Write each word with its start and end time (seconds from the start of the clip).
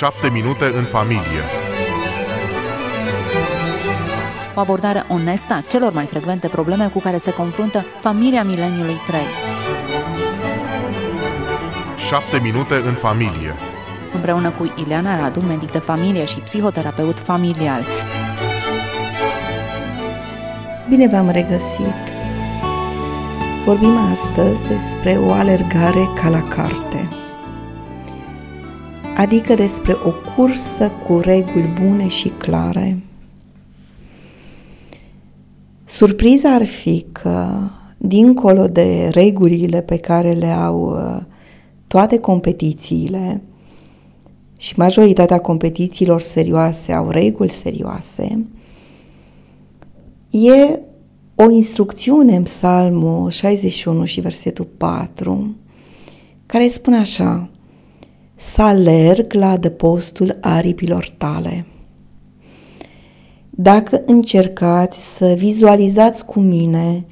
7 0.00 0.28
minute 0.28 0.64
în 0.64 0.84
familie. 0.84 1.42
O 4.54 4.60
abordare 4.60 5.04
onestă 5.08 5.52
a 5.54 5.64
celor 5.68 5.92
mai 5.92 6.06
frecvente 6.06 6.48
probleme 6.48 6.88
cu 6.88 7.00
care 7.00 7.18
se 7.18 7.32
confruntă 7.32 7.84
familia 7.98 8.44
mileniului 8.44 8.96
3. 9.06 9.20
7 11.96 12.38
minute 12.42 12.74
în 12.74 12.94
familie. 12.94 13.54
Împreună 14.14 14.50
cu 14.50 14.74
Ileana 14.84 15.20
Radu, 15.20 15.40
medic 15.40 15.70
de 15.70 15.78
familie 15.78 16.24
și 16.24 16.38
psihoterapeut 16.38 17.18
familial. 17.18 17.84
Bine 20.88 21.08
v-am 21.08 21.30
regăsit! 21.30 22.02
Vorbim 23.64 23.96
astăzi 24.10 24.68
despre 24.68 25.18
o 25.18 25.32
alergare 25.32 26.08
ca 26.14 26.28
la 26.28 26.42
carte, 26.42 27.19
adică 29.20 29.54
despre 29.54 29.92
o 29.92 30.10
cursă 30.34 30.90
cu 31.06 31.18
reguli 31.18 31.72
bune 31.82 32.08
și 32.08 32.28
clare. 32.28 32.98
Surpriza 35.84 36.54
ar 36.54 36.64
fi 36.64 37.06
că, 37.12 37.58
dincolo 37.98 38.66
de 38.66 39.08
regulile 39.12 39.82
pe 39.82 39.96
care 39.96 40.32
le 40.32 40.46
au 40.46 40.80
uh, 40.80 41.22
toate 41.86 42.18
competițiile, 42.18 43.42
și 44.58 44.74
majoritatea 44.76 45.40
competițiilor 45.40 46.20
serioase 46.20 46.92
au 46.92 47.10
reguli 47.10 47.50
serioase, 47.50 48.46
E 50.30 50.80
o 51.34 51.50
instrucțiune 51.50 52.36
în 52.36 52.42
Psalmul 52.42 53.30
61 53.30 54.04
și 54.04 54.20
versetul 54.20 54.68
4 54.76 55.56
care 56.46 56.68
spune 56.68 56.96
așa 56.96 57.49
Să 58.40 58.62
alerg 58.62 59.32
la 59.32 59.50
adăpostul 59.50 60.38
aripilor 60.40 61.14
tale. 61.18 61.66
Dacă 63.50 64.02
încercați 64.06 65.16
să 65.16 65.34
vizualizați 65.36 66.24
cu 66.24 66.40
mine 66.40 67.06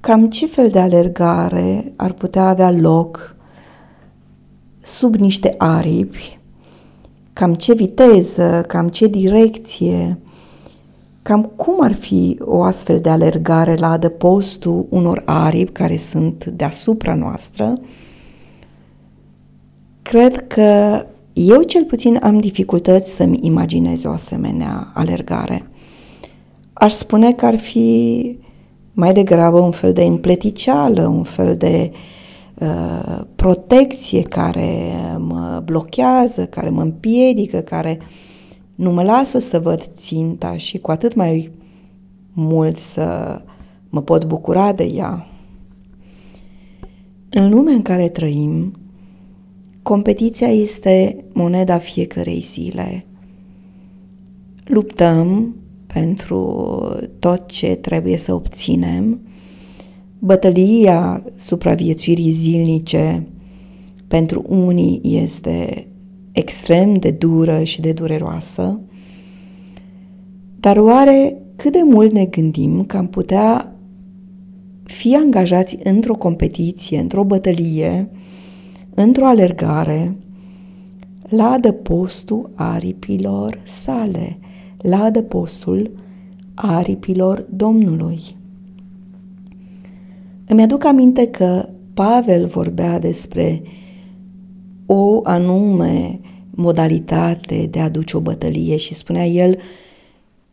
cam 0.00 0.28
ce 0.28 0.46
fel 0.46 0.70
de 0.70 0.78
alergare 0.78 1.92
ar 1.96 2.12
putea 2.12 2.48
avea 2.48 2.70
loc 2.70 3.36
sub 4.82 5.14
niște 5.14 5.54
aripi, 5.58 6.38
cam 7.32 7.54
ce 7.54 7.74
viteză, 7.74 8.64
cam 8.68 8.88
ce 8.88 9.06
direcție, 9.06 10.18
Cam 11.22 11.42
cum 11.42 11.82
ar 11.82 11.92
fi 11.92 12.38
o 12.40 12.62
astfel 12.62 13.00
de 13.00 13.08
alergare 13.08 13.74
la 13.74 13.90
adăpostul 13.90 14.86
unor 14.90 15.22
aripi 15.24 15.72
care 15.72 15.96
sunt 15.96 16.44
deasupra 16.44 17.14
noastră? 17.14 17.74
Cred 20.04 20.46
că 20.46 21.02
eu 21.32 21.62
cel 21.62 21.84
puțin 21.84 22.18
am 22.22 22.38
dificultăți 22.38 23.14
să-mi 23.14 23.38
imaginez 23.42 24.04
o 24.04 24.10
asemenea 24.10 24.90
alergare. 24.94 25.68
Aș 26.72 26.92
spune 26.92 27.32
că 27.32 27.46
ar 27.46 27.58
fi 27.58 28.38
mai 28.92 29.12
degrabă 29.12 29.58
un 29.58 29.70
fel 29.70 29.92
de 29.92 30.02
împleticeală, 30.02 31.06
un 31.06 31.22
fel 31.22 31.56
de 31.56 31.90
uh, 32.58 33.20
protecție 33.36 34.22
care 34.22 34.92
mă 35.18 35.62
blochează, 35.64 36.46
care 36.46 36.68
mă 36.68 36.82
împiedică, 36.82 37.58
care 37.58 37.98
uh, 38.00 38.06
nu 38.74 38.92
mă 38.92 39.02
lasă 39.02 39.38
să 39.38 39.60
văd 39.60 39.82
ținta 39.82 40.56
și 40.56 40.78
cu 40.78 40.90
atât 40.90 41.14
mai 41.14 41.50
mult 42.32 42.76
să 42.76 43.40
mă 43.88 44.02
pot 44.02 44.24
bucura 44.24 44.72
de 44.72 44.84
ea. 44.84 45.26
În 47.30 47.50
lumea 47.50 47.74
în 47.74 47.82
care 47.82 48.08
trăim, 48.08 48.72
competiția 49.84 50.48
este 50.48 51.24
moneda 51.32 51.78
fiecărei 51.78 52.40
zile. 52.40 53.06
Luptăm 54.64 55.54
pentru 55.86 56.78
tot 57.18 57.46
ce 57.46 57.74
trebuie 57.74 58.16
să 58.16 58.34
obținem. 58.34 59.20
Bătălia 60.18 61.24
supraviețuirii 61.36 62.30
zilnice 62.30 63.26
pentru 64.08 64.44
unii 64.48 65.00
este 65.02 65.86
extrem 66.32 66.94
de 66.94 67.10
dură 67.10 67.62
și 67.62 67.80
de 67.80 67.92
dureroasă, 67.92 68.80
dar 70.60 70.76
oare 70.76 71.36
cât 71.56 71.72
de 71.72 71.82
mult 71.84 72.12
ne 72.12 72.24
gândim 72.24 72.84
că 72.84 72.96
am 72.96 73.06
putea 73.06 73.76
fi 74.82 75.16
angajați 75.16 75.78
într-o 75.82 76.14
competiție, 76.14 76.98
într-o 76.98 77.24
bătălie, 77.24 78.10
într-o 78.94 79.26
alergare, 79.26 80.16
la 81.28 81.50
adăpostul 81.50 82.50
aripilor 82.54 83.60
sale, 83.62 84.38
la 84.78 85.02
adăpostul 85.02 85.90
aripilor 86.54 87.46
Domnului. 87.50 88.20
Îmi 90.46 90.62
aduc 90.62 90.84
aminte 90.84 91.26
că 91.26 91.68
Pavel 91.94 92.46
vorbea 92.46 92.98
despre 92.98 93.62
o 94.86 95.20
anume 95.22 96.20
modalitate 96.50 97.66
de 97.70 97.80
a 97.80 97.88
duce 97.88 98.16
o 98.16 98.20
bătălie 98.20 98.76
și 98.76 98.94
spunea 98.94 99.26
el 99.26 99.58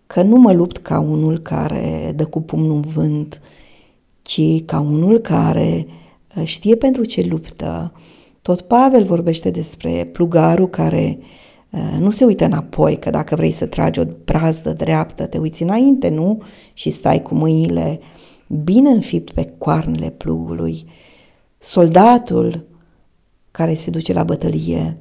că 0.08 0.22
nu 0.22 0.38
mă 0.38 0.52
lupt 0.52 0.78
ca 0.78 1.00
unul 1.00 1.40
care 1.40 2.14
dă 2.16 2.26
cu 2.26 2.42
pumnul 2.42 2.76
în 2.76 2.82
vânt, 2.82 3.42
ci 4.22 4.66
ca 4.66 4.80
unul 4.80 5.18
care 5.18 5.88
uh, 6.36 6.44
știe 6.44 6.76
pentru 6.76 7.06
ce 7.06 7.22
luptă. 7.30 7.92
Tot 8.42 8.62
Pavel 8.62 9.04
vorbește 9.04 9.50
despre 9.50 10.10
plugarul 10.12 10.70
care 10.70 11.18
uh, 11.70 11.98
nu 12.00 12.10
se 12.10 12.26
uită 12.26 12.46
înapoi, 12.46 13.00
că 13.00 13.10
dacă 13.10 13.36
vrei 13.36 13.52
să 13.52 13.66
tragi 13.66 14.00
o 14.00 14.04
brazdă 14.26 14.74
dreaptă, 14.74 15.26
te 15.26 15.38
uiți 15.38 15.64
înainte, 15.64 16.10
nu? 16.10 16.42
Și 16.74 16.90
stai 16.90 17.22
cu 17.22 17.36
mâinile 17.36 18.00
bine 18.48 18.90
înfipt 18.90 19.32
pe 19.32 19.54
coarnele 19.58 20.10
plugului. 20.10 20.86
Soldatul 21.58 22.66
care 23.52 23.74
se 23.74 23.90
duce 23.90 24.14
la 24.14 24.24
bătălie 24.24 24.98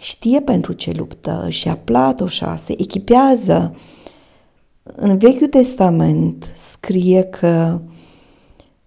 știe 0.00 0.40
pentru 0.40 0.72
ce 0.72 0.92
luptă, 0.92 1.46
și 1.48 1.68
a 1.68 1.76
platoșa, 1.76 2.56
se 2.56 2.74
echipează. 2.80 3.76
În 4.82 5.18
Vechiul 5.18 5.46
Testament 5.46 6.52
scrie 6.54 7.22
că 7.22 7.80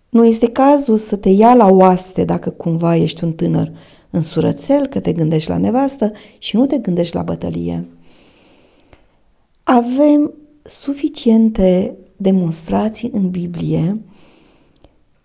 nu 0.09 0.25
este 0.25 0.49
cazul 0.49 0.97
să 0.97 1.15
te 1.15 1.29
ia 1.29 1.53
la 1.53 1.67
oaste 1.67 2.25
dacă 2.25 2.49
cumva 2.49 2.95
ești 2.95 3.23
un 3.23 3.33
tânăr 3.33 3.71
în 4.09 4.21
surățel, 4.21 4.87
că 4.87 4.99
te 4.99 5.13
gândești 5.13 5.49
la 5.49 5.57
nevastă 5.57 6.11
și 6.37 6.55
nu 6.55 6.65
te 6.65 6.77
gândești 6.77 7.15
la 7.15 7.21
bătălie. 7.21 7.85
Avem 9.63 10.33
suficiente 10.61 11.95
demonstrații 12.17 13.09
în 13.13 13.29
Biblie 13.29 14.01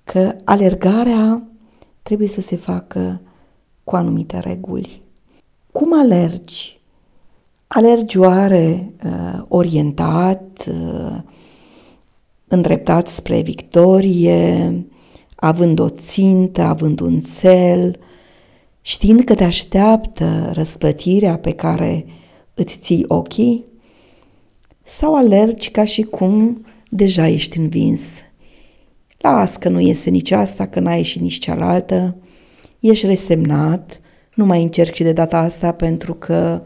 că 0.05 0.35
alergarea 0.45 1.43
trebuie 2.03 2.29
să 2.29 2.41
se 2.41 2.57
facă 2.57 3.21
cu 3.85 3.97
anumite 3.97 4.39
reguli. 4.39 5.03
Cum 5.73 5.99
alergi? 5.99 6.81
Alergi 7.67 8.19
oare 8.19 8.93
uh, 9.05 9.43
orientat, 9.49 10.69
uh, 10.69 11.17
îndreptat 12.49 13.09
spre 13.09 13.41
victorie, 13.41 14.85
având 15.35 15.79
o 15.79 15.89
țintă, 15.89 16.63
având 16.63 17.01
un 17.01 17.21
cel, 17.41 17.99
știind 18.81 19.25
că 19.25 19.35
te 19.35 19.45
așteaptă 19.45 20.51
răsplătirea 20.53 21.39
pe 21.39 21.53
care 21.53 22.07
îți 22.55 22.79
ții 22.79 23.05
ochii? 23.09 23.65
Sau 24.83 25.15
alergi 25.15 25.71
ca 25.71 25.85
și 25.85 26.03
cum 26.03 26.67
deja 26.89 27.29
ești 27.29 27.59
învins? 27.59 28.11
Las 29.19 29.57
că 29.57 29.69
nu 29.69 29.81
iese 29.81 30.11
nici 30.11 30.31
asta, 30.31 30.67
că 30.67 30.81
n-a 30.81 30.95
ieșit 30.95 31.21
nici 31.21 31.39
cealaltă, 31.39 32.17
ești 32.81 33.07
resemnat, 33.07 34.01
nu 34.35 34.45
mai 34.45 34.63
încerc 34.63 34.95
și 34.95 35.03
de 35.03 35.13
data 35.13 35.39
asta 35.39 35.73
pentru 35.73 36.15
că 36.15 36.63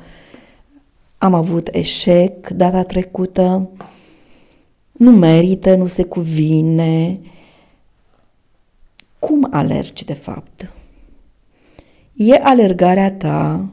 am 1.18 1.34
avut 1.34 1.68
eșec 1.72 2.48
data 2.48 2.82
trecută, 2.82 3.70
nu 4.98 5.10
merită, 5.10 5.74
nu 5.74 5.86
se 5.86 6.04
cuvine. 6.04 7.20
Cum 9.18 9.48
alergi 9.50 10.04
de 10.04 10.12
fapt? 10.12 10.70
E 12.14 12.34
alergarea 12.34 13.12
ta 13.12 13.68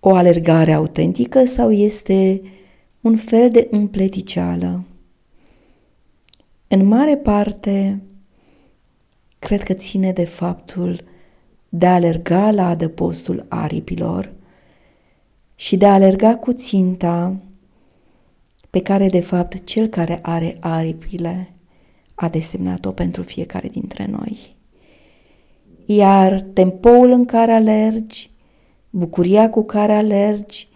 o 0.00 0.14
alergare 0.14 0.72
autentică 0.72 1.44
sau 1.44 1.72
este 1.72 2.42
un 3.00 3.16
fel 3.16 3.50
de 3.50 3.68
împleticeală? 3.70 4.84
În 6.68 6.86
mare 6.86 7.16
parte, 7.16 8.02
cred 9.38 9.62
că 9.62 9.72
ține 9.72 10.12
de 10.12 10.24
faptul 10.24 11.04
de 11.68 11.86
a 11.86 11.94
alerga 11.94 12.50
la 12.50 12.68
adăpostul 12.68 13.46
aripilor 13.48 14.32
și 15.54 15.76
de 15.76 15.86
a 15.86 15.92
alerga 15.92 16.36
cu 16.36 16.52
ținta 16.52 17.36
pe 18.74 18.82
care 18.82 19.08
de 19.08 19.20
fapt 19.20 19.64
cel 19.64 19.86
care 19.86 20.18
are 20.22 20.56
aripile 20.60 21.52
a 22.14 22.28
desemnat-o 22.28 22.90
pentru 22.90 23.22
fiecare 23.22 23.68
dintre 23.68 24.06
noi. 24.06 24.56
Iar 25.84 26.40
tempoul 26.40 27.10
în 27.10 27.24
care 27.24 27.52
alergi 27.52 28.30
bucuria 28.90 29.50
cu 29.50 29.64
care 29.64 29.92
alergi, 29.92 30.68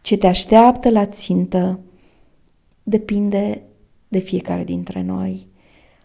ce 0.00 0.16
te 0.16 0.26
așteaptă 0.26 0.90
la 0.90 1.06
țintă, 1.06 1.80
depinde 2.82 3.62
de 4.08 4.18
fiecare 4.18 4.64
dintre 4.64 5.02
noi. 5.02 5.46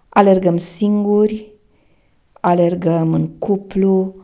Alergăm 0.09 0.57
singuri, 0.57 1.51
alergăm 2.31 3.13
în 3.13 3.27
cuplu, 3.27 4.15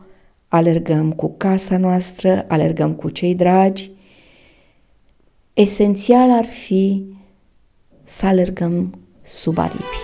alergăm 0.48 1.12
cu 1.12 1.34
casa 1.36 1.76
noastră, 1.76 2.44
alergăm 2.48 2.94
cu 2.94 3.10
cei 3.10 3.34
dragi. 3.34 3.90
Esențial 5.58 6.30
ar 6.30 6.46
fi 6.46 7.04
să 8.04 8.26
alergăm 8.26 8.98
sub 9.22 9.58
aripi. 9.58 9.96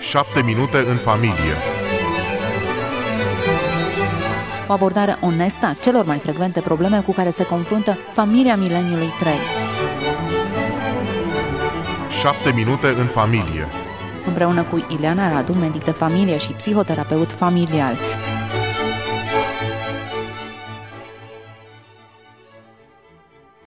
Șapte 0.00 0.42
minute 0.42 0.78
în 0.78 0.96
familie. 0.96 1.54
O 4.68 4.72
abordare 4.72 5.16
onestă 5.20 5.66
a 5.66 5.76
celor 5.82 6.04
mai 6.04 6.18
frecvente 6.18 6.60
probleme 6.60 7.00
cu 7.00 7.12
care 7.12 7.30
se 7.30 7.46
confruntă 7.46 7.98
familia 8.12 8.56
mileniului 8.56 9.08
3. 9.20 9.32
Șapte 12.20 12.52
minute 12.54 12.86
în 12.86 13.06
familie. 13.06 13.66
Împreună 14.26 14.62
cu 14.62 14.86
Ileana 14.96 15.32
Radu, 15.32 15.52
medic 15.52 15.84
de 15.84 15.90
familie 15.90 16.38
și 16.38 16.52
psihoterapeut 16.52 17.32
familial, 17.32 17.96